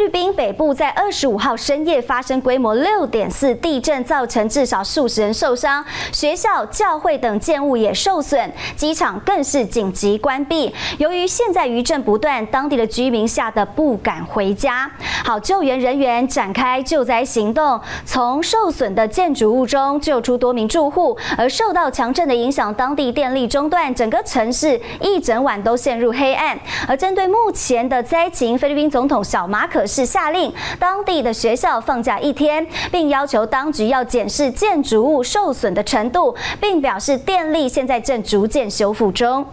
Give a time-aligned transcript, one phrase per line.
[0.00, 10.74] 菲律宾北部在二十五号深夜发生规模六点四地震，造成至少数十人受伤，学校、教会等建物也受损，机场更是紧急关闭。
[10.96, 14.90] 由于现在余震不断，当地的居民吓得不敢回家。
[15.22, 21.14] 好，救援人员展开救灾行动，从受损的建筑物中救出多名住户。
[21.36, 26.58] 而受到强震的影响，当地电力中断，整个城市一整晚都陷入黑暗。
[26.88, 29.66] 而针对目前的灾情，菲律宾总统小马。
[29.66, 39.44] 可是下令当地的学校放假一天，并要求当局要检视建筑物受损的程度，并表示电力现在正逐渐修复中。